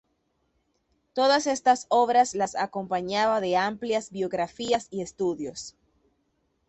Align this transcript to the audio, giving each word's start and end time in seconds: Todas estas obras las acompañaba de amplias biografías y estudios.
Todas 1.13 1.45
estas 1.45 1.85
obras 1.89 2.33
las 2.33 2.55
acompañaba 2.55 3.39
de 3.39 3.55
amplias 3.55 4.09
biografías 4.09 4.87
y 4.89 5.01
estudios. 5.03 5.75